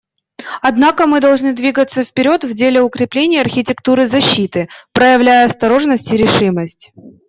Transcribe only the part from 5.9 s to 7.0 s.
и решимость.